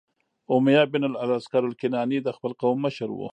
[0.55, 3.19] امیة بن الاسکر الکناني د خپل قوم مشر و،